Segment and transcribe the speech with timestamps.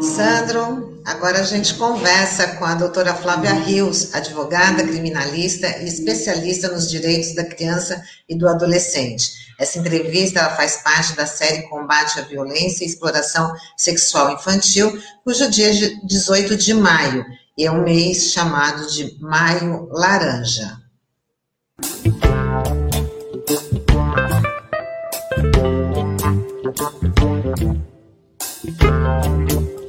[0.00, 6.88] Sandro, agora a gente conversa com a doutora Flávia Rios, advogada, criminalista e especialista nos
[6.88, 9.46] direitos da criança e do adolescente.
[9.58, 15.50] Essa entrevista ela faz parte da série Combate à Violência e Exploração Sexual Infantil, cujo
[15.50, 17.24] dia é 18 de maio,
[17.56, 20.78] e é um mês chamado de Maio Laranja.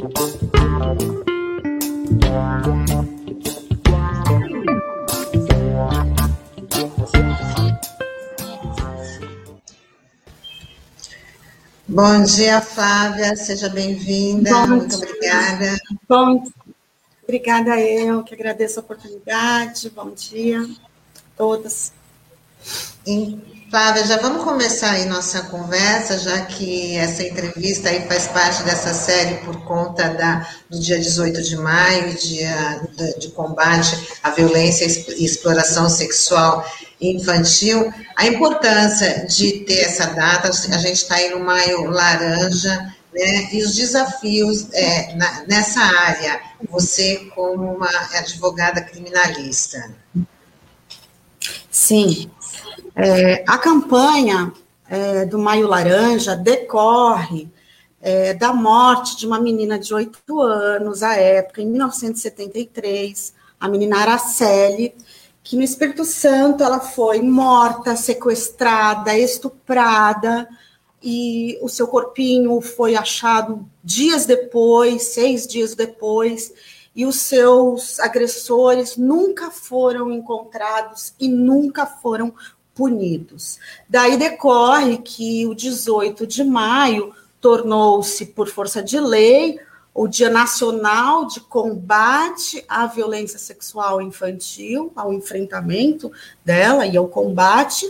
[0.08, 0.14] Bom
[12.24, 15.78] dia, Flávia, seja bem-vinda, muito obrigada.
[16.08, 16.42] Bom,
[17.24, 20.68] obrigada eu, que agradeço a oportunidade, bom dia a
[21.36, 21.92] todas.
[23.70, 28.94] Flávia, já vamos começar aí nossa conversa, já que essa entrevista aí faz parte dessa
[28.94, 32.82] série por conta da, do dia 18 de maio, dia
[33.20, 36.66] de, combate à violência e exploração sexual
[37.02, 37.94] infantil.
[38.16, 43.62] A importância de ter essa data, a gente está aí no maio laranja, né, e
[43.62, 49.92] os desafios é, na, nessa área, você como uma advogada criminalista.
[51.70, 52.32] Sim,
[52.98, 54.52] é, a campanha
[54.90, 57.48] é, do Maio Laranja decorre
[58.02, 64.00] é, da morte de uma menina de 8 anos, à época, em 1973, a menina
[64.00, 64.96] Araceli,
[65.44, 70.50] que no Espírito Santo ela foi morta, sequestrada, estuprada,
[71.02, 76.52] e o seu corpinho foi achado dias depois, seis dias depois,
[76.96, 82.34] e os seus agressores nunca foram encontrados e nunca foram
[82.78, 83.60] punidos.
[83.90, 87.12] Daí decorre que o 18 de maio
[87.42, 89.60] tornou-se, por força de lei,
[89.94, 96.12] o Dia Nacional de Combate à Violência Sexual Infantil, ao enfrentamento
[96.46, 97.84] dela e ao combate.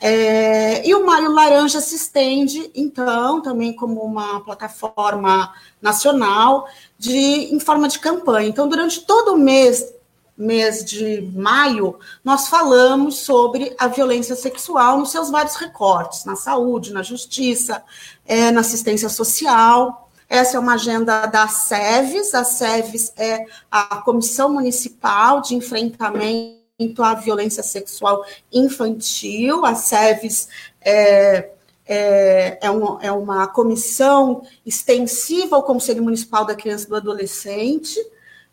[0.00, 7.58] É, e o Maio Laranja se estende, então, também como uma plataforma nacional de, em
[7.58, 8.48] forma de campanha.
[8.48, 9.92] Então, durante todo o mês
[10.40, 16.92] mês de maio, nós falamos sobre a violência sexual nos seus vários recortes, na saúde,
[16.92, 17.82] na justiça,
[18.26, 20.10] é, na assistência social.
[20.28, 27.14] Essa é uma agenda da SEVES, a SEVES é a Comissão Municipal de Enfrentamento à
[27.14, 30.48] Violência Sexual Infantil, a SEVES
[30.80, 31.50] é,
[31.84, 37.98] é, é, uma, é uma comissão extensiva ao Conselho Municipal da Criança e do Adolescente,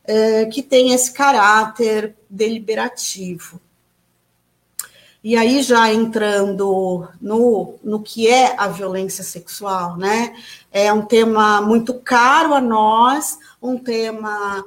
[0.07, 3.59] é, que tem esse caráter deliberativo.
[5.23, 10.33] E aí, já entrando no, no que é a violência sexual, né?
[10.71, 14.63] É um tema muito caro a nós, um tema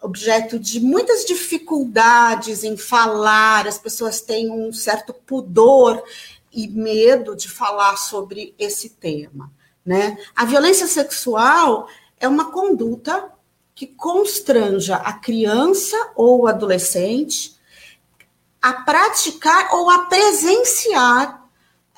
[0.00, 6.02] objeto de muitas dificuldades em falar, as pessoas têm um certo pudor
[6.50, 9.52] e medo de falar sobre esse tema,
[9.84, 10.16] né?
[10.34, 11.86] A violência sexual
[12.18, 13.30] é uma conduta
[13.80, 17.58] que constranja a criança ou o adolescente
[18.60, 21.48] a praticar ou a presenciar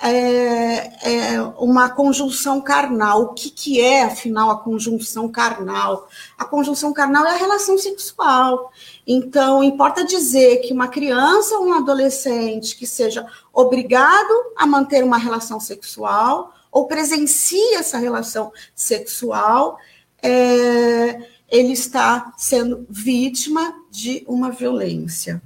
[0.00, 3.22] é, é, uma conjunção carnal.
[3.22, 6.08] O que, que é, afinal, a conjunção carnal?
[6.38, 8.70] A conjunção carnal é a relação sexual.
[9.04, 15.18] Então, importa dizer que uma criança ou um adolescente que seja obrigado a manter uma
[15.18, 19.80] relação sexual ou presencia essa relação sexual,
[20.22, 25.42] é, ele está sendo vítima de uma violência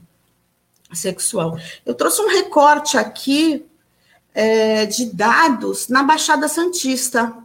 [0.95, 1.59] sexual.
[1.85, 3.67] Eu trouxe um recorte aqui
[4.33, 7.37] é, de dados na Baixada Santista.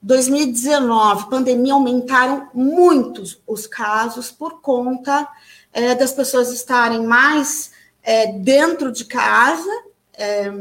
[0.00, 5.28] 2019, pandemia, aumentaram muitos os casos por conta
[5.72, 10.52] é, das pessoas estarem mais é, dentro de casa é,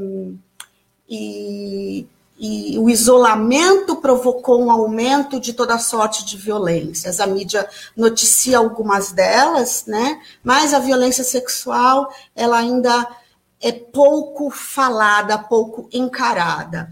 [1.08, 2.08] e
[2.44, 7.20] e o isolamento provocou um aumento de toda sorte de violências.
[7.20, 10.20] A mídia noticia algumas delas, né?
[10.44, 13.08] Mas a violência sexual, ela ainda
[13.62, 16.90] é pouco falada, pouco encarada.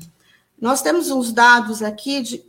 [0.62, 2.46] Nós temos uns dados aqui de,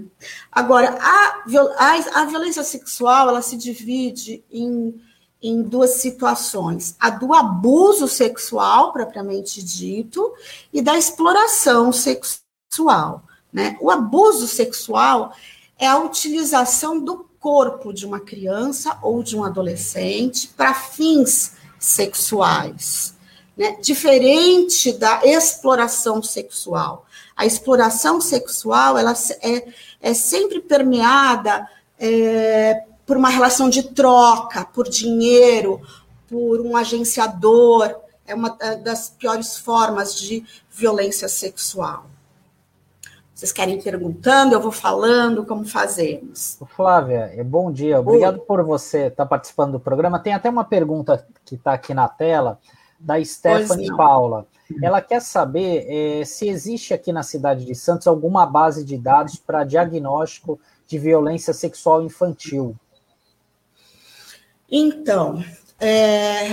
[0.49, 1.43] Agora, a,
[1.77, 5.01] a, a violência sexual ela se divide em,
[5.41, 10.33] em duas situações: a do abuso sexual, propriamente dito,
[10.73, 13.23] e da exploração sexual.
[13.51, 13.77] Né?
[13.81, 15.33] O abuso sexual
[15.77, 23.15] é a utilização do corpo de uma criança ou de um adolescente para fins sexuais,
[23.57, 23.77] né?
[23.81, 27.05] diferente da exploração sexual.
[27.35, 29.67] A exploração sexual ela é,
[30.01, 31.65] é sempre permeada
[31.97, 35.81] é, por uma relação de troca, por dinheiro,
[36.27, 37.95] por um agenciador.
[38.23, 42.05] É uma das piores formas de violência sexual.
[43.33, 46.59] Vocês querem perguntando, eu vou falando, como fazemos?
[46.75, 47.99] Flávia, é bom dia.
[47.99, 48.45] Obrigado Oi.
[48.45, 50.19] por você estar participando do programa.
[50.19, 52.59] Tem até uma pergunta que está aqui na tela,
[52.99, 54.45] da Stephanie Paula.
[54.83, 59.37] Ela quer saber é, se existe aqui na cidade de Santos alguma base de dados
[59.37, 62.75] para diagnóstico de violência sexual infantil.
[64.71, 65.43] Então,
[65.79, 66.49] é,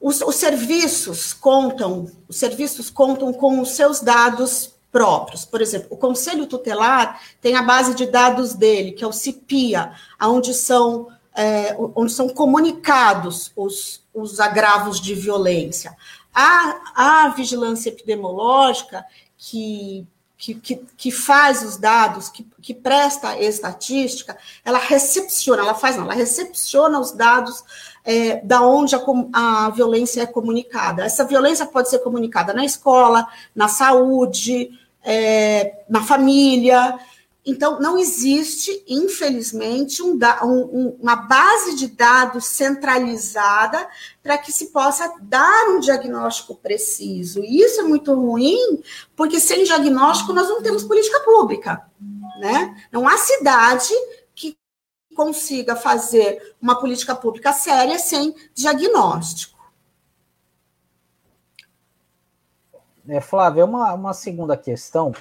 [0.00, 5.44] os, os serviços contam, os serviços contam com os seus dados próprios.
[5.44, 9.92] Por exemplo, o Conselho Tutelar tem a base de dados dele, que é o CIPIA,
[10.22, 15.96] onde são, é, onde são comunicados os, os agravos de violência.
[16.34, 19.04] A, a vigilância epidemiológica,
[19.36, 20.06] que,
[20.38, 26.04] que, que, que faz os dados, que, que presta estatística, ela recepciona, ela faz não,
[26.04, 27.64] ela recepciona os dados
[28.04, 29.00] é, da onde a,
[29.32, 31.04] a violência é comunicada.
[31.04, 34.70] Essa violência pode ser comunicada na escola, na saúde,
[35.02, 36.98] é, na família.
[37.46, 43.88] Então, não existe, infelizmente, um, um, uma base de dados centralizada
[44.20, 47.44] para que se possa dar um diagnóstico preciso.
[47.44, 48.82] E isso é muito ruim,
[49.14, 51.88] porque sem diagnóstico nós não temos política pública.
[52.40, 52.76] Né?
[52.90, 53.94] Não há cidade
[55.16, 59.56] consiga fazer uma política pública séria sem diagnóstico.
[63.08, 65.14] É, Flávia, uma, uma segunda questão.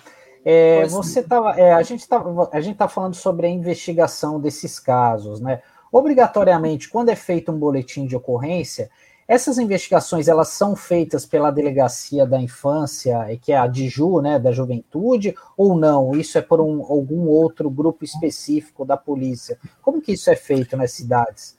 [0.48, 4.80] É, você tava, é, a gente está a gente tá falando sobre a investigação desses
[4.80, 5.62] casos, né?
[5.92, 8.92] Obrigatoriamente, quando é feito um boletim de ocorrência,
[9.28, 14.52] essas investigações elas são feitas pela delegacia da infância, que é a DIJU, né, da
[14.52, 16.12] juventude, ou não?
[16.12, 19.58] Isso é por um, algum outro grupo específico da polícia?
[19.82, 21.58] Como que isso é feito nas cidades?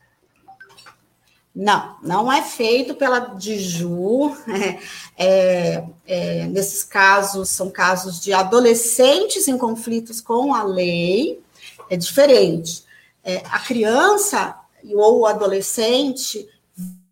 [1.56, 4.36] Não, não é feito pela DIJU.
[5.18, 11.40] É, é, nesses casos, são casos de adolescentes em conflitos com a lei,
[11.88, 12.84] é diferente.
[13.24, 14.54] É, a criança
[14.84, 16.46] ou o adolescente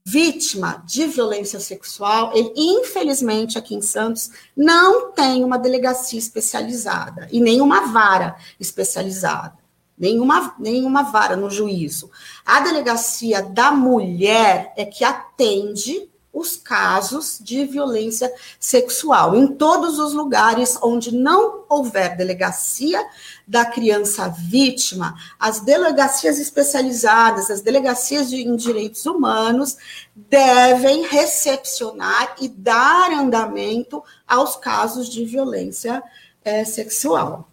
[0.04, 7.40] vítima de violência sexual, ele, infelizmente, aqui em Santos, não tem uma delegacia especializada e
[7.40, 9.56] nenhuma vara especializada,
[9.98, 12.10] nenhuma, nenhuma vara no juízo.
[12.44, 19.36] A delegacia da mulher é que atende os casos de violência sexual.
[19.36, 23.00] Em todos os lugares onde não houver delegacia
[23.46, 29.76] da criança vítima, as delegacias especializadas, as delegacias de, em direitos humanos,
[30.16, 36.02] devem recepcionar e dar andamento aos casos de violência
[36.44, 37.48] é, sexual.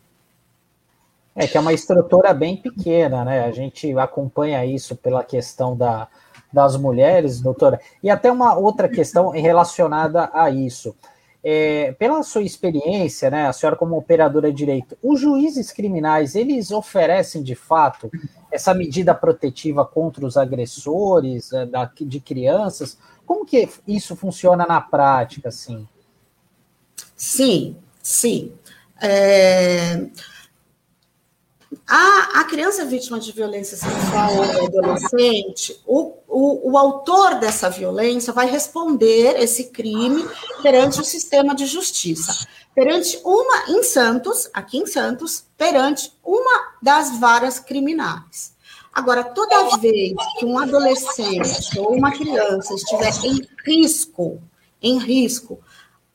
[1.36, 3.46] É que é uma estrutura bem pequena, né?
[3.46, 6.08] A gente acompanha isso pela questão da,
[6.52, 7.80] das mulheres, doutora.
[8.04, 10.96] E até uma outra questão relacionada a isso.
[11.44, 16.70] É, pela sua experiência, né, a senhora como operadora de direito, os juízes criminais, eles
[16.70, 18.12] oferecem de fato
[18.52, 21.68] essa medida protetiva contra os agressores é,
[22.02, 22.98] de crianças?
[23.26, 25.88] Como que isso funciona na prática, assim?
[27.16, 28.52] Sim, sim.
[29.02, 30.06] É,
[31.88, 38.34] a, a criança vítima de violência sexual ou adolescente, o, o, o autor dessa violência
[38.34, 40.28] vai responder esse crime
[40.62, 42.48] perante o sistema de justiça.
[42.74, 48.54] Perante uma, em Santos, aqui em Santos, perante uma das varas criminais.
[48.94, 54.42] Agora, toda vez que um adolescente ou uma criança estiver em risco,
[54.82, 55.60] em risco,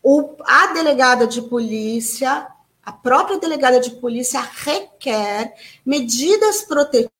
[0.03, 2.47] o, a delegada de polícia,
[2.87, 5.53] a própria delegada de polícia requer
[5.85, 7.11] medidas protetivas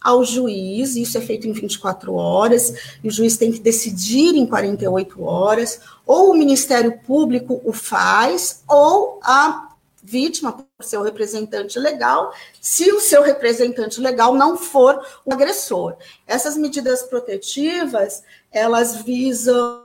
[0.00, 4.46] ao juiz, isso é feito em 24 horas, e o juiz tem que decidir em
[4.46, 12.32] 48 horas, ou o Ministério Público o faz, ou a vítima, por seu representante legal,
[12.60, 15.96] se o seu representante legal não for o agressor.
[16.26, 19.82] Essas medidas protetivas, elas visam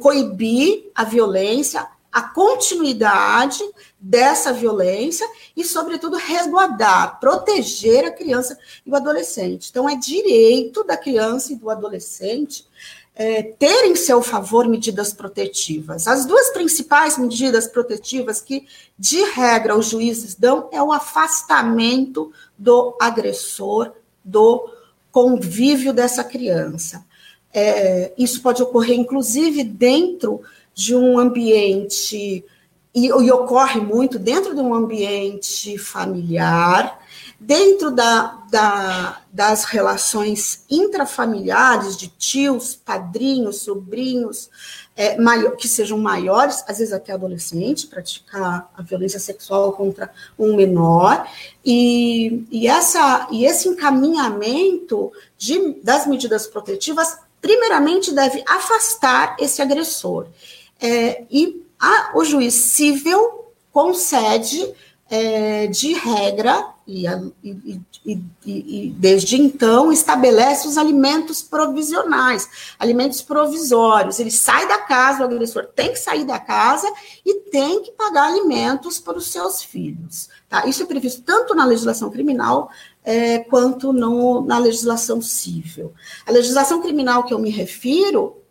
[0.00, 3.64] coibir a violência, a continuidade
[3.98, 5.26] dessa violência
[5.56, 9.68] e, sobretudo, resguardar, proteger a criança e o adolescente.
[9.70, 12.66] Então, é direito da criança e do adolescente
[13.14, 16.06] é, ter em seu favor medidas protetivas.
[16.06, 18.66] As duas principais medidas protetivas que,
[18.98, 23.92] de regra, os juízes dão é o afastamento do agressor
[24.24, 24.68] do
[25.10, 27.04] convívio dessa criança.
[27.52, 30.40] É, isso pode ocorrer, inclusive, dentro
[30.74, 32.44] de um ambiente,
[32.94, 37.00] e, e, ocorre muito dentro de um ambiente familiar,
[37.40, 44.50] dentro da, da, das relações intrafamiliares de tios, padrinhos, sobrinhos,
[44.94, 50.54] é, maior, que sejam maiores, às vezes até adolescente, praticar a violência sexual contra um
[50.54, 51.26] menor,
[51.64, 60.28] e, e, essa, e esse encaminhamento de, das medidas protetivas, primeiramente deve afastar esse agressor
[60.82, 64.68] é, e a, o juiz civil concede,
[65.08, 67.06] é, de regra, e,
[67.44, 74.18] e, e, e, desde então estabelece os alimentos provisionais, alimentos provisórios.
[74.18, 76.92] Ele sai da casa, o agressor tem que sair da casa
[77.24, 80.28] e tem que pagar alimentos para os seus filhos.
[80.48, 80.66] Tá?
[80.66, 82.68] Isso é previsto tanto na legislação criminal
[83.04, 85.92] é, quanto no, na legislação civil.
[86.26, 88.41] A legislação criminal que eu me refiro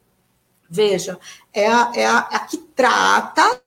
[0.73, 1.19] Veja,
[1.53, 3.61] é a, é a, a que trata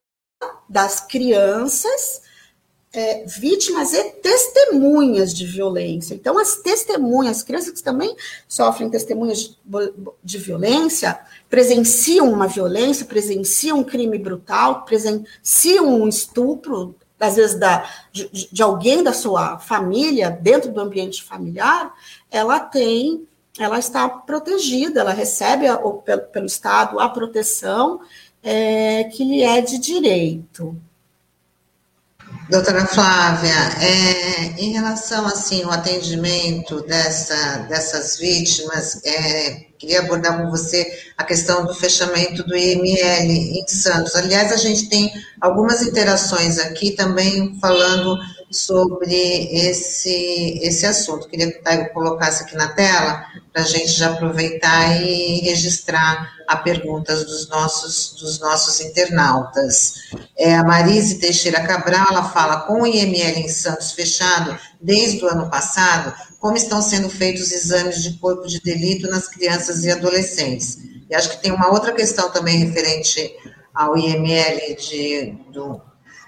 [0.66, 2.22] das crianças
[2.94, 6.14] é, vítimas e testemunhas de violência.
[6.14, 8.16] Então, as testemunhas, as crianças que também
[8.48, 9.58] sofrem testemunhas de,
[10.24, 11.20] de, violência,
[11.50, 18.62] presenciam uma violência, presenciam um crime brutal, presenciam um estupro, às vezes da, de, de
[18.62, 21.92] alguém da sua família, dentro do ambiente familiar,
[22.30, 28.00] ela tem ela está protegida, ela recebe a, pelo, pelo, Estado a proteção
[28.42, 30.76] é, que lhe é de direito.
[32.50, 40.50] Doutora Flávia, é, em relação assim ao atendimento dessa, dessas vítimas, é, queria abordar com
[40.50, 44.14] você a questão do fechamento do IML em Santos.
[44.14, 48.18] Aliás, a gente tem algumas interações aqui também falando
[48.54, 49.14] sobre
[49.52, 51.28] esse, esse assunto.
[51.28, 56.56] Queria que o colocasse aqui na tela para a gente já aproveitar e registrar a
[56.56, 59.94] perguntas dos nossos, dos nossos internautas.
[60.36, 65.28] É, a Marise Teixeira Cabral, ela fala, com o IML em Santos fechado desde o
[65.28, 69.90] ano passado, como estão sendo feitos os exames de corpo de delito nas crianças e
[69.90, 70.78] adolescentes?
[71.08, 73.34] E acho que tem uma outra questão também referente
[73.74, 75.80] ao IML de, do,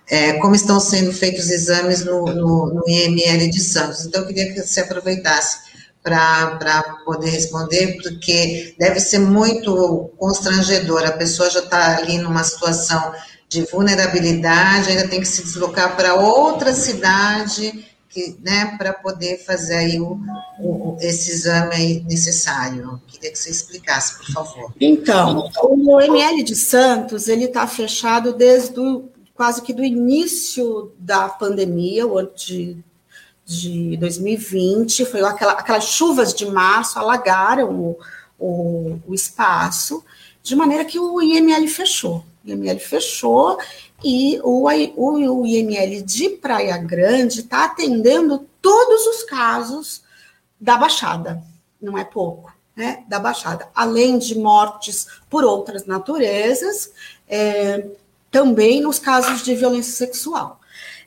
[0.08, 4.04] é, como estão sendo feitos os exames no, no, no, IML de Santos.
[4.04, 5.66] Então, eu queria que você aproveitasse
[6.02, 11.04] para poder responder, porque deve ser muito constrangedor.
[11.04, 13.12] A pessoa já está ali numa situação
[13.48, 17.84] de vulnerabilidade, ainda tem que se deslocar para outra cidade,
[18.40, 20.18] né, para poder fazer aí o,
[20.60, 23.00] o, esse exame necessário.
[23.08, 24.72] Queria que você explicasse, por favor.
[24.80, 31.28] Então, o ML de Santos, ele está fechado desde o, quase que do início da
[31.28, 32.82] pandemia, o ano de
[33.46, 37.98] de 2020, foi aquela, aquelas chuvas de março alagaram o,
[38.36, 40.04] o, o espaço,
[40.42, 42.24] de maneira que o IML fechou.
[42.44, 43.56] O IML fechou
[44.04, 50.02] e o, o, o IML de Praia Grande está atendendo todos os casos
[50.60, 51.40] da Baixada,
[51.80, 53.04] não é pouco, né?
[53.08, 56.90] Da Baixada, além de mortes por outras naturezas,
[57.28, 57.86] é,
[58.30, 60.60] também nos casos de violência sexual.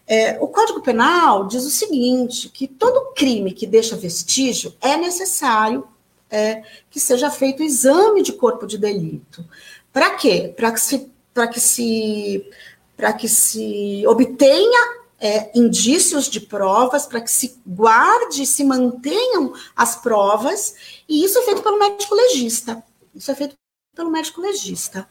[0.07, 5.87] É, o Código Penal diz o seguinte: que todo crime que deixa vestígio é necessário
[6.29, 9.45] é, que seja feito exame de corpo de delito.
[9.91, 10.53] Para quê?
[10.55, 12.49] Para que se para que se
[12.97, 19.95] para que se obtenha é, indícios de provas, para que se guarde, se mantenham as
[19.95, 22.83] provas, e isso é feito pelo médico legista.
[23.13, 23.55] Isso é feito
[23.95, 25.07] pelo médico legista.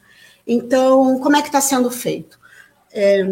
[0.51, 2.39] Então, como é que está sendo feito?
[2.91, 3.23] É,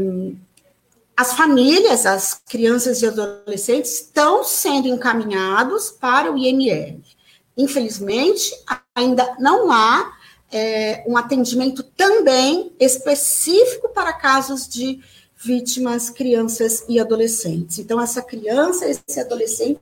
[1.17, 7.01] as famílias, as crianças e adolescentes estão sendo encaminhados para o IML.
[7.57, 8.51] Infelizmente,
[8.93, 10.13] ainda não há
[10.51, 15.01] é, um atendimento também específico para casos de
[15.36, 17.79] vítimas, crianças e adolescentes.
[17.79, 19.79] Então, essa criança, esse adolescente,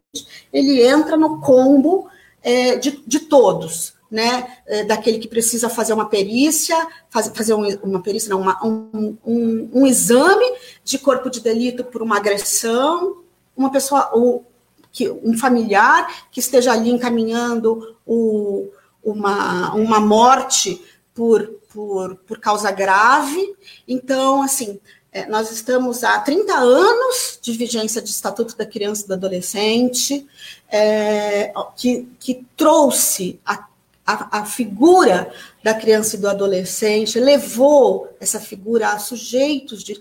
[0.53, 2.07] ele entra no combo
[2.41, 4.59] é, de, de todos, né?
[4.65, 6.75] É, daquele que precisa fazer uma perícia,
[7.09, 10.45] faz, fazer um, uma perícia, não, uma, um, um, um, exame
[10.85, 13.23] de corpo de delito por uma agressão,
[13.57, 14.45] uma pessoa, ou
[14.89, 18.69] que, um familiar que esteja ali encaminhando o,
[19.03, 20.81] uma, uma morte
[21.13, 23.53] por, por, por causa grave.
[23.85, 24.79] Então, assim,
[25.11, 30.25] é, nós estamos há 30 anos de vigência de Estatuto da Criança e do Adolescente,
[30.69, 33.65] é, que, que trouxe a,
[34.05, 35.31] a, a, figura
[35.63, 39.97] da criança e do adolescente, levou essa figura a sujeitos de,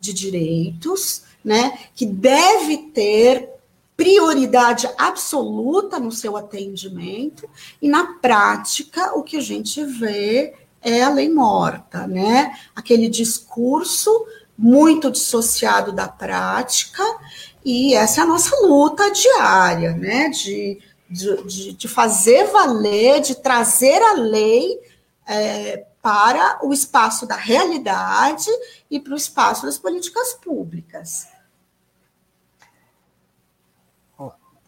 [0.00, 3.48] de direitos, né, que deve ter
[3.96, 7.48] prioridade absoluta no seu atendimento,
[7.80, 12.58] e na prática o que a gente vê é a lei morta, né?
[12.74, 17.02] Aquele discurso muito dissociado da prática,
[17.64, 20.28] e essa é a nossa luta diária, né?
[20.28, 20.78] De,
[21.14, 24.80] de, de fazer valer, de trazer a lei
[25.26, 28.50] é, para o espaço da realidade
[28.90, 31.28] e para o espaço das políticas públicas.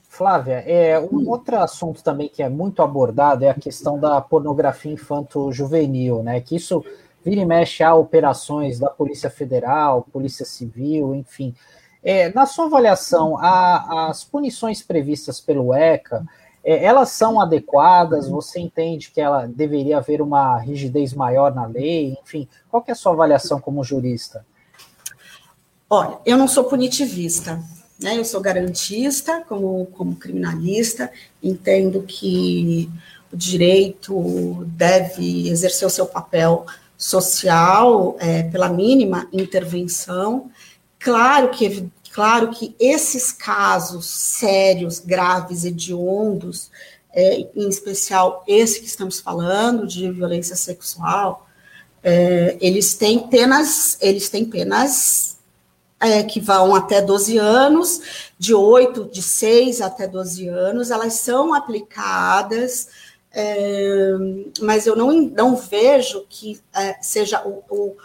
[0.08, 1.28] Flávia, é, um hum.
[1.28, 6.40] outro assunto também que é muito abordado é a questão da pornografia infanto-juvenil, né?
[6.40, 6.82] Que isso
[7.22, 11.54] vira e mexe a operações da Polícia Federal, Polícia Civil, enfim.
[12.08, 16.24] É, na sua avaliação, a, as punições previstas pelo ECA,
[16.62, 18.28] é, elas são adequadas?
[18.28, 22.16] Você entende que ela deveria haver uma rigidez maior na lei?
[22.22, 24.46] Enfim, qual é a sua avaliação como jurista?
[25.90, 27.60] Olha, eu não sou punitivista,
[28.00, 28.16] né?
[28.16, 31.10] Eu sou garantista como, como criminalista,
[31.42, 32.88] entendo que
[33.32, 40.52] o direito deve exercer o seu papel social é, pela mínima intervenção.
[40.98, 46.70] Claro que, claro que esses casos sérios, graves, hediondos,
[47.12, 51.46] é, em especial esse que estamos falando de violência sexual,
[52.02, 55.36] é, eles têm penas, eles têm penas
[56.00, 58.00] é, que vão até 12 anos,
[58.38, 62.88] de 8, de 6 até 12 anos, elas são aplicadas
[63.30, 64.12] é,
[64.62, 67.96] mas eu não, não vejo que é, seja o, o,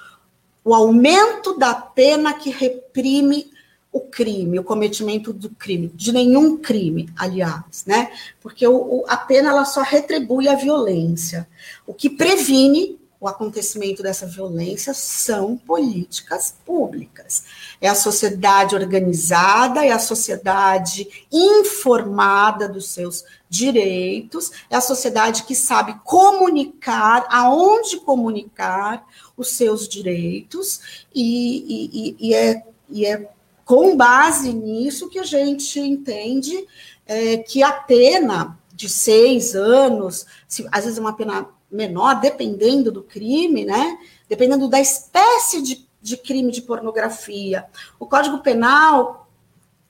[0.66, 3.50] o, aumento da pena que reprime
[3.92, 8.12] o crime, o cometimento do crime, de nenhum crime, aliás, né?
[8.40, 11.48] Porque o, a pena ela só retribui a violência.
[11.86, 17.44] O que previne o acontecimento dessa violência são políticas públicas.
[17.80, 25.54] É a sociedade organizada, é a sociedade informada dos seus direitos, é a sociedade que
[25.54, 29.06] sabe comunicar, aonde comunicar
[29.38, 33.30] os seus direitos, e, e, e, é, e é
[33.72, 36.68] com base nisso que a gente entende
[37.06, 43.02] é, que a pena de seis anos, se, às vezes uma pena menor, dependendo do
[43.02, 43.98] crime, né?
[44.28, 47.66] Dependendo da espécie de, de crime de pornografia.
[47.98, 49.30] O Código Penal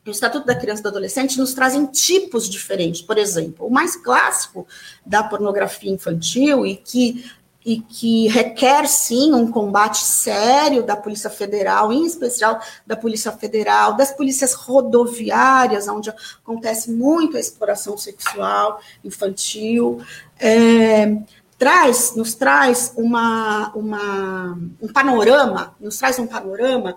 [0.06, 3.02] o Estatuto da Criança e do Adolescente nos trazem tipos diferentes.
[3.02, 4.66] Por exemplo, o mais clássico
[5.06, 7.24] da pornografia infantil e que
[7.64, 13.94] e que requer sim um combate sério da Polícia Federal, em especial da Polícia Federal,
[13.94, 20.00] das polícias rodoviárias, onde acontece muito a exploração sexual infantil.
[20.40, 21.16] É,
[21.56, 26.96] traz, nos traz uma, uma, um panorama, nos traz um panorama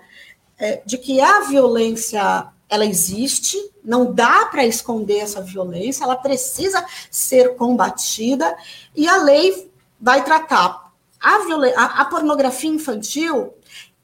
[0.57, 6.83] é, de que a violência ela existe, não dá para esconder essa violência, ela precisa
[7.11, 8.57] ser combatida
[8.95, 11.35] e a lei vai tratar a,
[11.75, 13.53] a, a pornografia infantil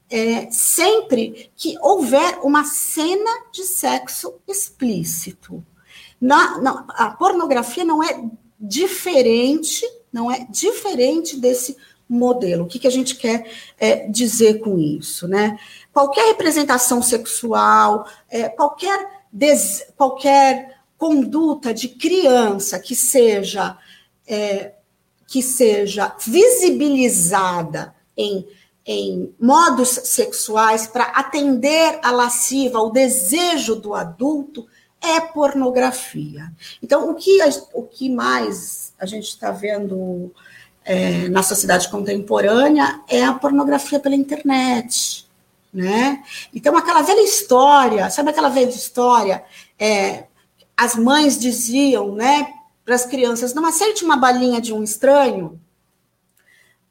[0.09, 5.63] é, sempre que houver uma cena de sexo explícito.
[6.19, 8.23] Na, na, a pornografia não é
[8.59, 11.77] diferente não é diferente desse
[12.07, 12.65] modelo.
[12.65, 13.49] O que, que a gente quer
[13.79, 15.27] é, dizer com isso?
[15.27, 15.57] Né?
[15.93, 23.77] Qualquer representação sexual, é, qualquer, des, qualquer conduta de criança que seja,
[24.27, 24.73] é,
[25.31, 28.45] que seja visibilizada em,
[28.85, 34.67] em modos sexuais para atender a lasciva, ao desejo do adulto,
[34.99, 36.51] é pornografia.
[36.83, 37.39] Então, o que,
[37.73, 40.33] o que mais a gente está vendo
[40.83, 45.25] é, na sociedade contemporânea é a pornografia pela internet.
[45.73, 46.21] Né?
[46.53, 49.45] Então, aquela velha história, sabe aquela velha história?
[49.79, 50.25] É,
[50.75, 52.53] as mães diziam né,
[52.85, 55.59] para as crianças: não aceite uma balinha de um estranho,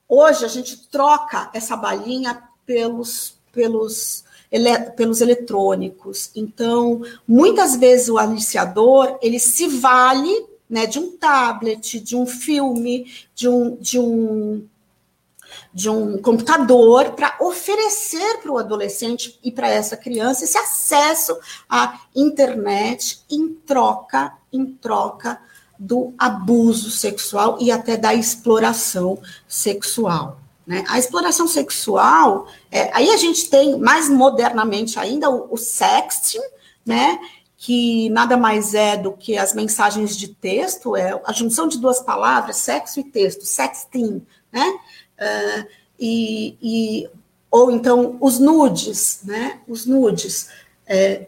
[0.08, 6.30] hoje a gente troca essa balinha pelos, pelos, ele, pelos eletrônicos.
[6.34, 13.12] Então, muitas vezes o aliciador ele se vale né, de um tablet, de um filme,
[13.34, 14.64] de um, de um,
[15.74, 21.36] de um computador para oferecer para o adolescente e para essa criança esse acesso
[21.68, 25.40] à internet em troca, em troca
[25.82, 30.38] do abuso sexual e até da exploração sexual.
[30.66, 30.84] Né?
[30.86, 36.42] A exploração sexual, é, aí a gente tem mais modernamente ainda o, o sexting,
[36.84, 37.18] né?
[37.56, 42.00] que nada mais é do que as mensagens de texto, é a junção de duas
[42.00, 44.66] palavras, sexo e texto, sexting, né?
[45.18, 45.66] Uh,
[45.98, 47.10] e, e,
[47.50, 49.60] ou então os nudes, né?
[49.68, 50.48] Os nudes.
[50.86, 51.26] É,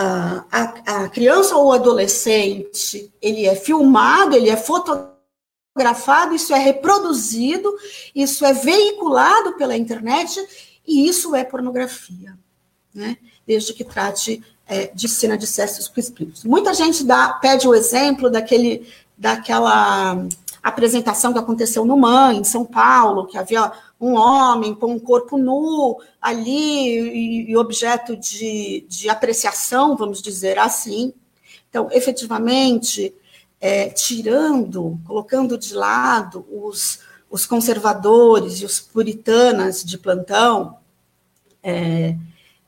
[0.00, 0.44] a,
[0.86, 7.68] a, criança ou adolescente, ele é filmado, ele é fotografado, isso é reproduzido,
[8.14, 10.40] isso é veiculado pela internet,
[10.86, 12.38] e isso é pornografia,
[12.94, 13.18] né?
[13.44, 16.44] Desde que trate é, de cena de sexo explícitos.
[16.44, 20.24] Muita gente dá, pede o exemplo daquele, daquela
[20.62, 25.36] apresentação que aconteceu no MAN, em São Paulo, que havia um homem com um corpo
[25.36, 31.12] nu ali e, objeto de, de apreciação, vamos dizer assim.
[31.68, 33.14] Então, efetivamente,
[33.60, 40.78] é, tirando, colocando de lado os, os conservadores e os puritanas de plantão,
[41.62, 42.16] é,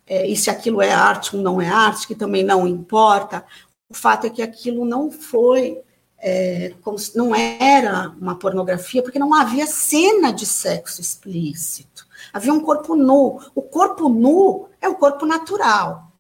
[0.06, 3.44] é, e se aquilo é arte ou não é arte, que também não importa.
[3.88, 5.80] O fato é que aquilo não foi,
[6.22, 6.74] é,
[7.14, 12.06] não era uma pornografia, porque não havia cena de sexo explícito.
[12.32, 13.40] Havia um corpo nu.
[13.54, 16.12] O corpo nu é o corpo natural.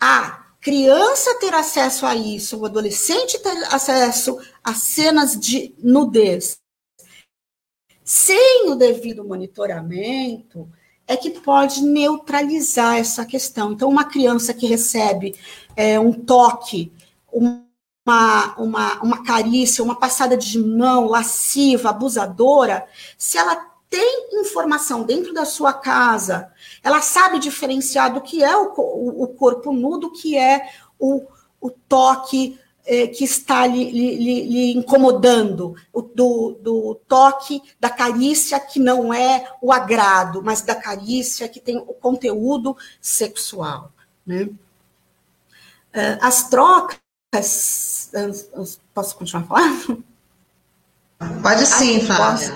[0.00, 6.58] A criança ter acesso a isso, o adolescente ter acesso a cenas de nudez,
[8.04, 10.68] sem o devido monitoramento,
[11.06, 13.72] é que pode neutralizar essa questão.
[13.72, 15.34] Então, uma criança que recebe
[15.76, 16.92] é, um toque,
[17.32, 17.69] uma,
[18.06, 22.86] uma, uma carícia, uma passada de mão lasciva, abusadora,
[23.16, 23.56] se ela
[23.88, 29.28] tem informação dentro da sua casa, ela sabe diferenciar do que é o, o, o
[29.28, 31.22] corpo nu, do que é o,
[31.60, 38.58] o toque é, que está lhe, lhe, lhe incomodando, o, do, do toque, da carícia
[38.58, 43.92] que não é o agrado, mas da carícia que tem o conteúdo sexual.
[44.26, 44.48] Né?
[45.92, 46.98] É, as trocas.
[47.32, 50.04] Posso continuar falando?
[51.42, 52.52] Pode sim, Flávia.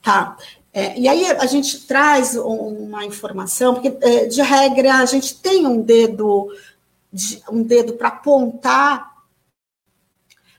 [0.00, 0.36] Tá.
[0.72, 5.66] É, e aí a gente traz uma informação, porque é, de regra a gente tem
[5.66, 6.48] um dedo
[7.12, 9.14] de, um dedo para apontar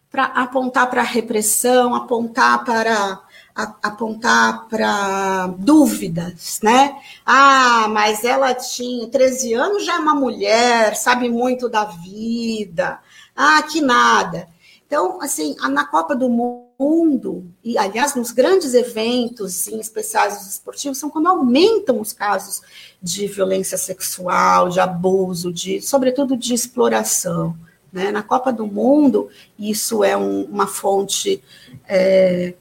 [0.10, 3.25] para apontar para a repressão, apontar para
[3.56, 7.00] apontar para dúvidas, né?
[7.26, 13.00] Ah, mas ela tinha 13 anos, já é uma mulher, sabe muito da vida.
[13.34, 14.50] Ah, que nada.
[14.86, 21.10] Então, assim, na Copa do Mundo, e aliás, nos grandes eventos, em especiais esportivos, são
[21.10, 22.62] quando aumentam os casos
[23.02, 27.58] de violência sexual, de abuso, de, sobretudo de exploração.
[27.92, 28.12] Né?
[28.12, 31.42] Na Copa do Mundo, isso é um, uma fonte
[31.88, 32.54] é,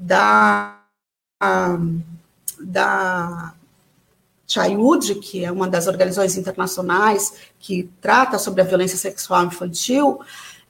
[0.00, 0.80] da,
[2.58, 3.54] da
[4.46, 10.20] Chayud, que é uma das organizações internacionais que trata sobre a violência sexual infantil,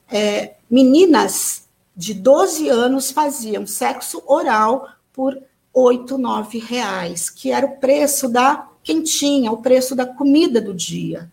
[0.09, 1.63] é, meninas
[1.95, 5.41] de 12 anos faziam sexo oral por
[5.73, 11.31] 8, 9 reais, que era o preço da quentinha, o preço da comida do dia.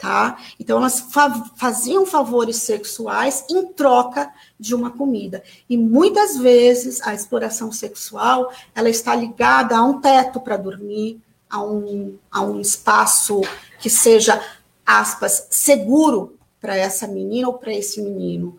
[0.00, 0.38] Tá?
[0.58, 5.42] Então, elas fa faziam favores sexuais em troca de uma comida.
[5.68, 11.62] E muitas vezes a exploração sexual ela está ligada a um teto para dormir, a
[11.62, 13.42] um, a um espaço
[13.78, 14.42] que seja,
[14.86, 18.56] aspas, seguro para essa menina ou para esse menino.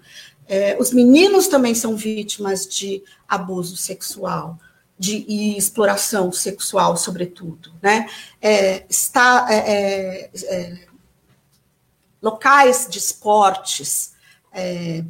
[0.48, 4.60] É, os meninos também são vítimas de abuso sexual
[5.00, 8.08] de, e exploração sexual, sobretudo, né?
[8.40, 10.91] É, está, é, é, é
[12.22, 14.14] locais de esportes,
[14.52, 15.04] é,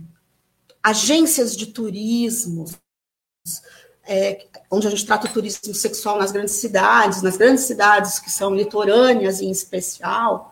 [0.81, 2.65] agências de turismo,
[4.03, 8.31] é, onde a gente trata o turismo sexual nas grandes cidades, nas grandes cidades que
[8.31, 10.50] são litorâneas em especial,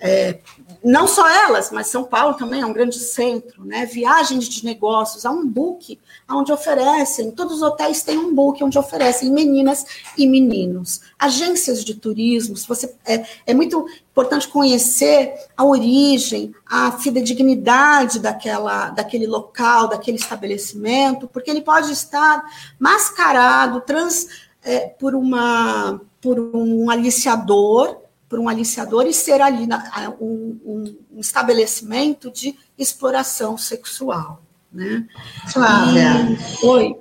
[0.00, 0.38] é,
[0.82, 3.84] não só elas, mas São Paulo também é um grande centro, né?
[3.84, 5.98] Viagens de negócios, há um book
[6.30, 9.84] onde oferecem, todos os hotéis têm um book onde oferecem meninas
[10.16, 11.00] e meninos.
[11.18, 19.26] Agências de turismo, você é, é muito importante conhecer a origem, a fidedignidade daquela, daquele
[19.26, 22.44] local, daquele estabelecimento, porque ele pode estar
[22.78, 24.28] mascarado, trans,
[24.62, 31.20] é, por uma por um aliciador por um aliciador e ser ali na, um, um,
[31.20, 34.42] estabelecimento de exploração sexual.
[34.72, 35.06] Né?
[35.50, 36.36] Flávia.
[36.62, 36.96] E, oi.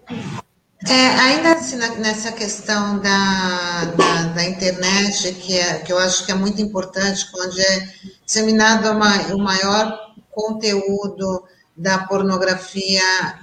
[0.88, 6.32] É, ainda assim, nessa questão da, da, da, internet, que, é, que eu acho que
[6.32, 7.94] é muito importante, quando é
[8.26, 11.44] disseminado o maior conteúdo
[11.76, 13.02] da pornografia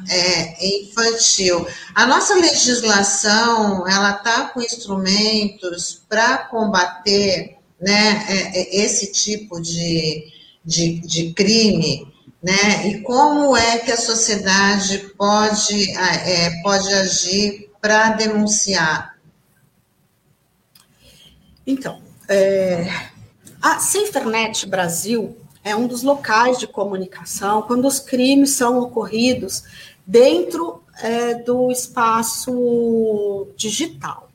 [0.08, 1.66] é, infantil.
[1.94, 7.53] A nossa legislação, ela está com instrumentos para combater
[7.84, 10.32] né, é, é esse tipo de,
[10.64, 12.10] de, de crime,
[12.42, 19.18] né, e como é que a sociedade pode, é, pode agir para denunciar?
[21.66, 22.86] Então, é,
[23.60, 29.62] a SaferNet Brasil é um dos locais de comunicação quando os crimes são ocorridos
[30.06, 34.30] dentro é, do espaço digital.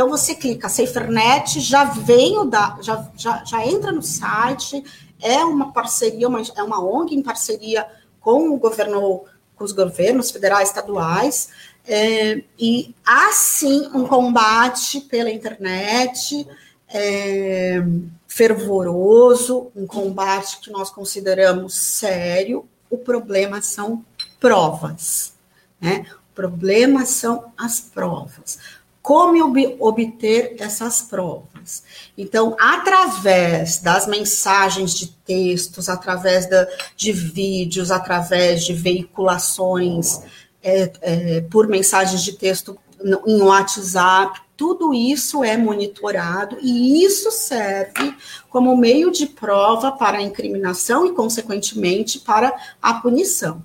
[0.00, 4.82] Então você clica SaferNet, já vem o da, já, já, já entra no site,
[5.20, 7.86] é uma parceria, uma, é uma ONG em parceria
[8.18, 11.50] com o governo, com os governos federais, estaduais,
[11.86, 16.48] é, e há sim um combate pela internet
[16.88, 17.82] é,
[18.26, 22.66] fervoroso, um combate que nós consideramos sério.
[22.88, 24.02] O problema são
[24.40, 25.34] provas,
[25.78, 26.06] né?
[26.30, 28.79] O problema são as provas
[29.10, 31.82] como ob obter essas provas.
[32.16, 40.20] Então, através das mensagens de textos, através da, de vídeos, através de veiculações
[40.62, 42.78] é, é, por mensagens de texto
[43.26, 48.14] em WhatsApp, tudo isso é monitorado e isso serve
[48.48, 53.60] como meio de prova para a incriminação e, consequentemente, para a punição.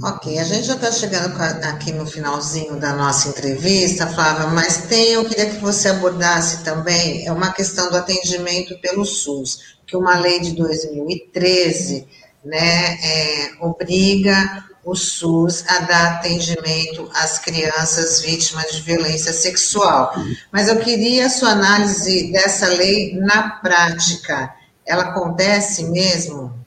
[0.00, 1.34] Ok, a gente já está chegando
[1.64, 7.26] aqui no finalzinho da nossa entrevista, Flávia, mas tem, eu queria que você abordasse também
[7.26, 12.06] é uma questão do atendimento pelo SUS, que uma lei de 2013
[12.44, 20.12] né, é, obriga o SUS a dar atendimento às crianças vítimas de violência sexual.
[20.52, 24.54] Mas eu queria a sua análise dessa lei na prática.
[24.86, 26.57] Ela acontece mesmo?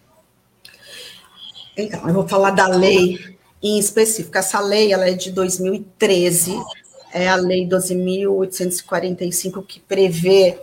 [1.77, 3.17] Então, eu vou falar da lei
[3.61, 4.37] em específico.
[4.37, 6.55] Essa lei ela é de 2013,
[7.13, 10.59] é a Lei 12.845, que prevê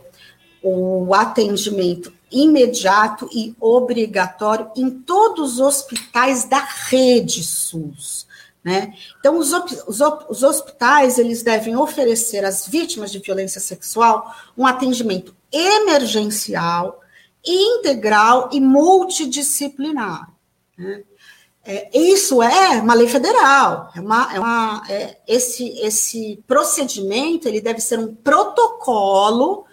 [0.62, 8.26] o atendimento imediato e obrigatório em todos os hospitais da rede SUS.
[8.62, 8.92] Né?
[9.18, 15.34] Então, os, os, os hospitais eles devem oferecer às vítimas de violência sexual um atendimento
[15.50, 17.00] emergencial,
[17.44, 20.37] integral e multidisciplinar.
[20.78, 21.02] Né?
[21.64, 27.60] É, isso é uma lei federal, é uma, é uma é, esse, esse procedimento ele
[27.60, 29.66] deve ser um protocolo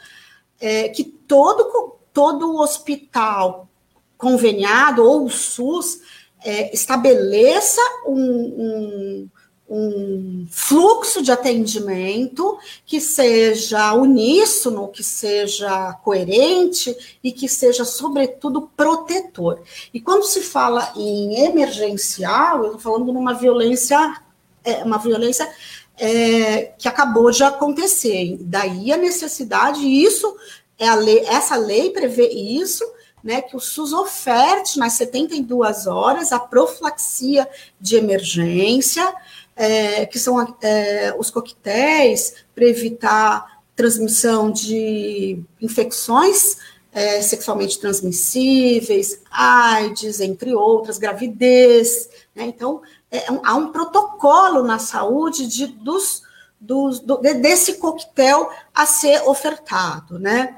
[0.60, 3.70] é, que todo, todo hospital
[4.18, 6.02] conveniado ou o SUS
[6.44, 9.30] é, estabeleça um, um,
[9.68, 19.62] um fluxo de atendimento que seja uníssono, que seja coerente e que seja, sobretudo, protetor.
[19.94, 24.22] E quando se fala em emergencial, eu estou falando numa violência,
[24.64, 25.52] é, uma violência
[25.98, 28.38] é, que acabou de acontecer.
[28.42, 30.36] Daí a necessidade, isso
[30.78, 32.84] é a lei, essa lei prevê isso,
[33.24, 37.50] né, que o SUS oferte nas 72 horas a profilaxia
[37.82, 39.12] de emergência,
[39.56, 46.58] é, que são é, os coquetéis para evitar transmissão de infecções
[46.96, 52.10] é, sexualmente transmissíveis, AIDS, entre outras, gravidez.
[52.34, 52.46] Né?
[52.46, 56.24] Então, é, um, há um protocolo na saúde de, dos,
[56.58, 60.18] dos, do, desse coquetel a ser ofertado.
[60.18, 60.56] Né?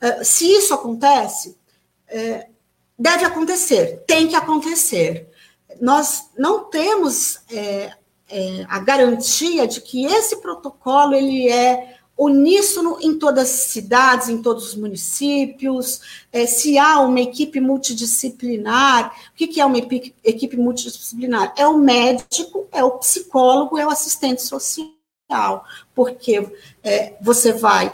[0.00, 1.54] É, se isso acontece,
[2.08, 2.48] é,
[2.98, 5.28] deve acontecer, tem que acontecer.
[5.82, 7.40] Nós não temos
[8.30, 14.40] é, a garantia de que esse protocolo ele é uníssono em todas as cidades, em
[14.40, 16.00] todos os municípios,
[16.32, 21.52] é, se há uma equipe multidisciplinar, o que, que é uma equipe multidisciplinar?
[21.56, 26.48] É o médico, é o psicólogo, é o assistente social, porque
[26.84, 27.92] é, você vai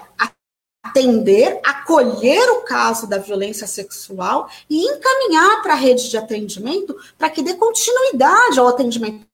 [0.83, 7.31] atender, acolher o caso da violência sexual e encaminhar para a rede de atendimento para
[7.31, 9.30] que dê continuidade ao atendimento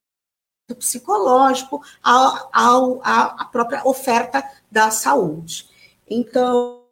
[0.75, 5.69] psicológico, ao, ao, à própria oferta da saúde.
[6.09, 6.83] Então,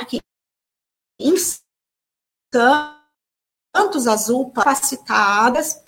[0.00, 0.20] aqui,
[1.18, 1.34] em
[3.76, 5.82] Santos, UPA capacitadas,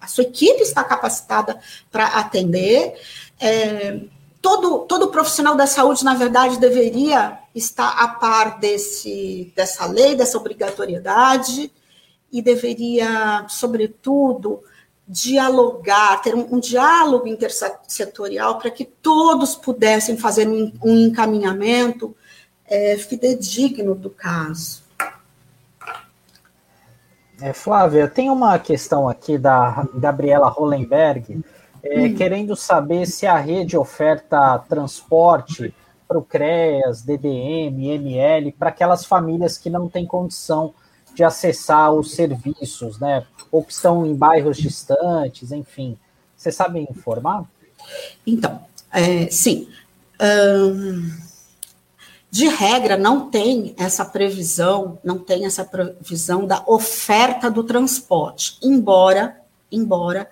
[0.00, 1.60] a sua equipe está capacitada
[1.90, 3.00] para atender,
[3.40, 4.00] é,
[4.42, 10.36] todo, todo profissional da saúde, na verdade, deveria estar a par desse, dessa lei, dessa
[10.38, 11.72] obrigatoriedade,
[12.32, 14.62] e deveria, sobretudo,
[15.08, 22.14] dialogar, ter um, um diálogo intersetorial para que todos pudessem fazer um, um encaminhamento
[22.64, 24.84] é, fidedigno do caso.
[27.40, 31.44] É, Flávia, tem uma questão aqui da Gabriela Hollenberg,
[31.82, 32.14] é, hum.
[32.14, 35.72] querendo saber se a rede oferta transporte
[36.08, 40.74] para o CREAS, DDM, ML, para aquelas famílias que não têm condição
[41.16, 43.24] de acessar os serviços, né?
[43.50, 45.96] Ou que estão em bairros distantes, enfim.
[46.36, 47.44] Você sabe informar?
[48.26, 48.60] Então,
[48.92, 49.66] é, sim.
[52.30, 59.40] de regra, não tem essa previsão, não tem essa previsão da oferta do transporte, embora,
[59.72, 60.30] embora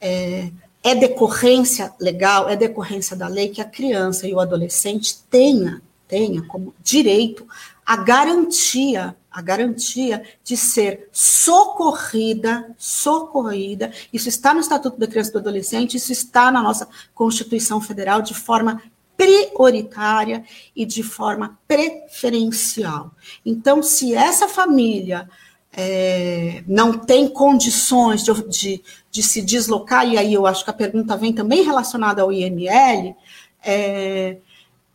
[0.00, 0.50] é,
[0.82, 6.40] é decorrência legal, é decorrência da lei que a criança e o adolescente tenha, tenha
[6.46, 7.46] como direito
[7.84, 13.92] a garantia, a garantia de ser socorrida, socorrida.
[14.12, 18.20] Isso está no Estatuto da Criança e do Adolescente, isso está na nossa Constituição Federal
[18.20, 18.82] de forma
[19.16, 23.12] prioritária e de forma preferencial.
[23.44, 25.28] Então, se essa família
[25.72, 30.74] é, não tem condições de, de, de, se deslocar, e aí eu acho que a
[30.74, 33.16] pergunta vem também relacionada ao IML,
[33.64, 34.36] é,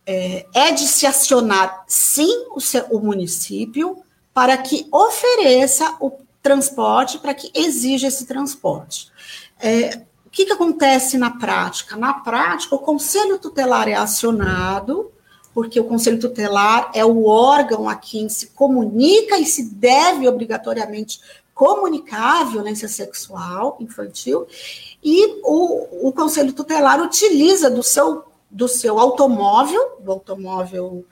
[0.06, 2.58] é, é de se acionar, sim, o,
[2.96, 4.02] o município
[4.38, 9.10] para que ofereça o transporte, para que exija esse transporte.
[9.60, 11.96] É, o que, que acontece na prática?
[11.96, 15.10] Na prática, o conselho tutelar é acionado,
[15.52, 21.20] porque o Conselho Tutelar é o órgão a quem se comunica e se deve obrigatoriamente
[21.52, 24.46] comunicar a violência sexual infantil,
[25.02, 31.04] e o, o Conselho Tutelar utiliza do seu, do seu automóvel, do automóvel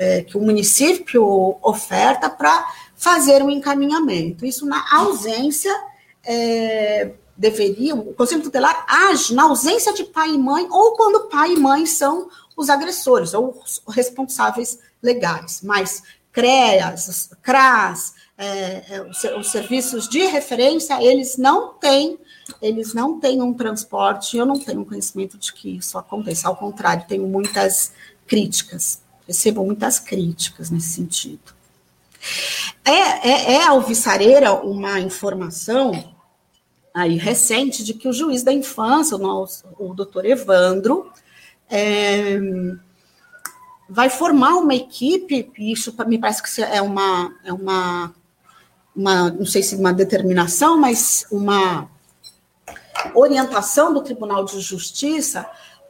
[0.00, 4.46] é, que o município oferta, para fazer um encaminhamento.
[4.46, 5.70] Isso na ausência.
[6.24, 11.54] É, deveria, o Conselho Tutelar age na ausência de pai e mãe, ou quando pai
[11.54, 15.62] e mãe são os agressores ou os responsáveis legais.
[15.62, 22.18] Mas CREAS, CRAS, é, é, os, os, serviços de referência, eles não têm,
[22.60, 27.06] eles não têm um transporte, eu não tenho conhecimento de que isso aconteça, ao contrário,
[27.08, 27.92] tenho muitas
[28.26, 31.52] críticas, recebo muitas críticas nesse sentido.
[32.84, 33.62] É, é, é
[34.62, 36.12] uma informação
[36.92, 41.10] aí recente de que o juiz da infância, o, nosso, o doutor Evandro,
[41.68, 42.38] é,
[43.88, 48.14] vai formar uma equipe, e isso me parece que é uma, é uma,
[48.94, 51.88] uma, não sei se uma determinação, mas uma
[53.14, 55.48] orientação do Tribunal de Justiça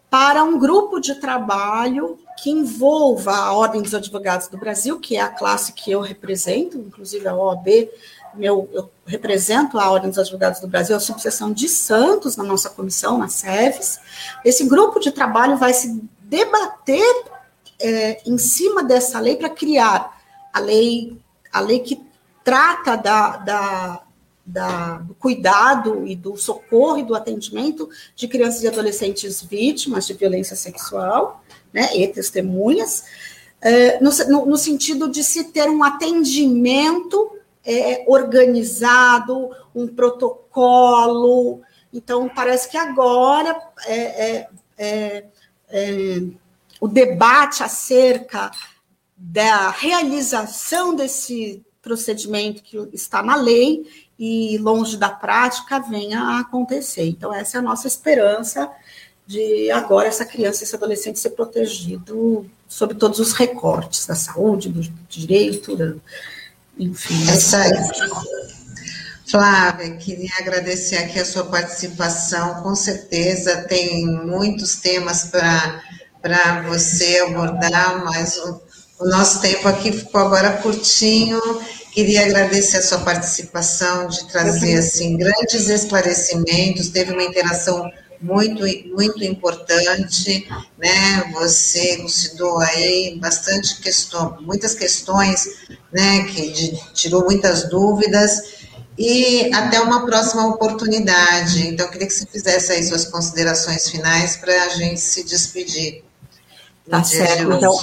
[0.08, 5.20] para um grupo de trabalho que envolva a Ordem dos Advogados do Brasil, que é
[5.20, 7.90] a classe que eu represento, inclusive a OAB,
[8.34, 12.70] meu, eu represento a Ordem dos Advogados do Brasil, a subseção de Santos, na nossa
[12.70, 13.98] comissão, na SEVES.
[14.44, 17.24] Esse grupo de trabalho vai se debater
[17.78, 20.18] é, em cima dessa lei para criar
[20.52, 21.18] a lei,
[21.52, 22.00] a lei que
[22.44, 24.02] trata da, da,
[24.46, 30.14] da, do cuidado e do socorro e do atendimento de crianças e adolescentes vítimas de
[30.14, 31.42] violência sexual,
[31.72, 33.04] né, e testemunhas,
[33.60, 41.60] é, no, no, sentido de se ter um atendimento é, organizado, um protocolo.
[41.92, 46.24] Então, parece que agora é, é,
[46.80, 48.50] o debate acerca
[49.14, 53.84] da realização desse procedimento que está na lei
[54.18, 57.06] e longe da prática venha a acontecer.
[57.06, 58.70] Então, essa é a nossa esperança
[59.30, 64.82] de agora essa criança, esse adolescente ser protegido sob todos os recortes da saúde, do
[65.08, 65.94] direito, da,
[66.76, 67.30] enfim.
[67.30, 67.70] É isso aí.
[69.30, 72.60] Flávia, queria agradecer aqui a sua participação.
[72.64, 75.30] Com certeza tem muitos temas
[76.20, 78.60] para você abordar, mas o,
[78.98, 81.40] o nosso tempo aqui ficou agora curtinho.
[81.92, 86.88] Queria agradecer a sua participação, de trazer assim grandes esclarecimentos.
[86.88, 87.88] Teve uma interação
[88.20, 88.62] muito,
[88.94, 90.46] muito importante,
[90.78, 91.32] né?
[91.32, 95.46] Você elucidou aí bastante questão, muitas questões,
[95.92, 96.24] né?
[96.24, 98.60] Que de, tirou muitas dúvidas
[98.98, 101.66] e até uma próxima oportunidade.
[101.66, 106.04] Então, eu queria que você fizesse aí suas considerações finais para a gente se despedir.
[106.88, 107.52] Tá certo.
[107.52, 107.74] Então,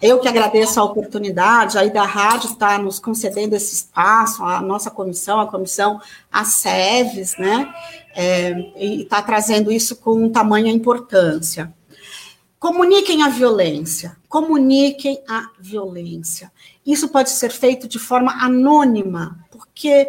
[0.00, 4.90] eu que agradeço a oportunidade aí da rádio estar nos concedendo esse espaço, a nossa
[4.90, 7.72] comissão, a comissão ASEVES, né?
[8.14, 11.72] É, e está trazendo isso com tamanha importância.
[12.58, 16.50] Comuniquem a violência, comuniquem a violência.
[16.84, 20.08] Isso pode ser feito de forma anônima, porque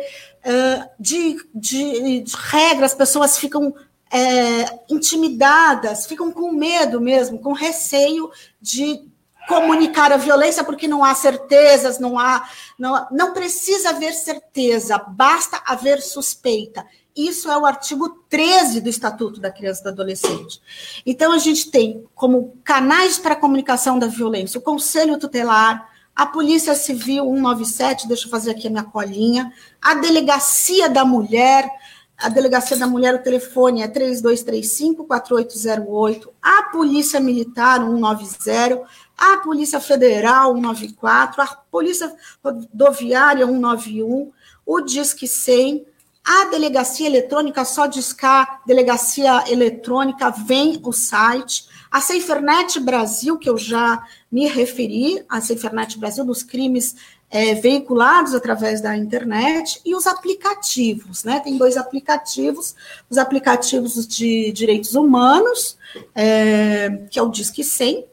[0.99, 3.73] de, de, de regra as pessoas ficam
[4.11, 8.29] é, intimidadas, ficam com medo mesmo, com receio
[8.61, 9.01] de
[9.47, 15.61] comunicar a violência porque não há certezas, não há, não, não precisa haver certeza, basta
[15.65, 16.85] haver suspeita.
[17.15, 20.61] Isso é o artigo 13 do Estatuto da Criança e do Adolescente.
[21.05, 26.75] Então, a gente tem como canais para comunicação da violência o Conselho Tutelar, a Polícia
[26.75, 31.69] Civil 197, deixa eu fazer aqui a minha colinha, a Delegacia da Mulher,
[32.17, 38.87] a Delegacia da Mulher, o telefone é 3235-4808, a Polícia Militar 190,
[39.17, 42.13] a Polícia Federal 194, a Polícia
[42.43, 44.31] Rodoviária 191,
[44.65, 45.85] o Disque 100,
[46.25, 53.57] a Delegacia Eletrônica, só discar Delegacia Eletrônica, vem o site, a SaferNet Brasil, que eu
[53.57, 56.95] já me referi, a SaferNet Brasil dos crimes
[57.29, 61.39] é, veiculados através da internet, e os aplicativos, né?
[61.39, 62.75] Tem dois aplicativos,
[63.07, 65.77] os aplicativos de direitos humanos,
[66.15, 68.03] é, que é o Disque 100,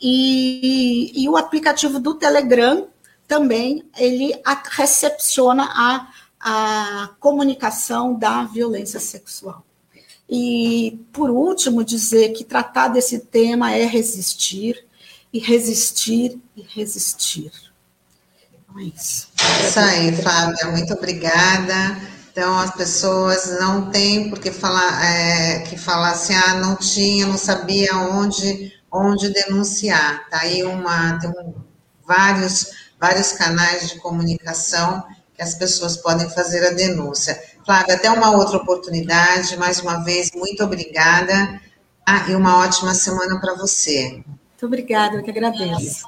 [0.00, 2.88] e, e o aplicativo do Telegram
[3.26, 4.32] também ele
[4.70, 6.08] recepciona a,
[6.40, 9.64] a comunicação da violência sexual.
[10.28, 14.84] E, por último, dizer que tratar desse tema é resistir,
[15.32, 17.50] e resistir, e resistir.
[18.52, 19.28] Então é isso.
[19.66, 21.98] Isso aí, Fábia, muito obrigada.
[22.30, 27.38] Então, as pessoas não têm porque falar, é, que falar assim, ah, não tinha, não
[27.38, 30.28] sabia onde onde denunciar.
[30.28, 31.54] Tá aí uma, tem um,
[32.06, 32.70] vários,
[33.00, 37.40] vários canais de comunicação que as pessoas podem fazer a denúncia.
[37.64, 41.60] Flávia, até uma outra oportunidade, mais uma vez, muito obrigada
[42.06, 44.22] ah, e uma ótima semana para você.
[44.26, 46.04] Muito obrigada, eu que agradeço.